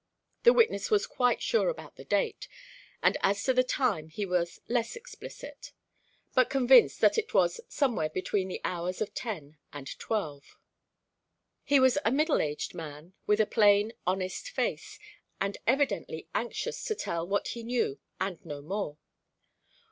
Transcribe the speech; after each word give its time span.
The 0.41 0.51
witness 0.51 0.89
was 0.89 1.05
quite 1.05 1.43
sure 1.43 1.69
about 1.69 1.95
the 1.95 2.03
date, 2.03 2.47
and 3.03 3.19
as 3.21 3.43
to 3.43 3.53
the 3.53 3.63
time 3.63 4.09
he 4.09 4.25
was 4.25 4.59
less 4.67 4.95
explicit, 4.95 5.73
but 6.33 6.49
convinced 6.49 7.01
that 7.01 7.19
it 7.19 7.35
was 7.35 7.61
somewhere 7.69 8.09
between 8.09 8.47
the 8.47 8.61
hours 8.63 8.99
of 8.99 9.13
ten 9.13 9.59
and 9.71 9.85
twelve. 9.99 10.57
He 11.63 11.79
was 11.79 11.99
a 12.03 12.11
middle 12.11 12.41
aged 12.41 12.73
man 12.73 13.13
with 13.27 13.39
a 13.39 13.45
plain, 13.45 13.93
honest 14.07 14.49
face, 14.49 14.97
and 15.39 15.55
evidently 15.67 16.27
anxious 16.33 16.83
to 16.85 16.95
tell 16.95 17.27
what 17.27 17.49
he 17.49 17.61
knew 17.61 17.99
and 18.19 18.43
no 18.43 18.63
more. 18.63 18.97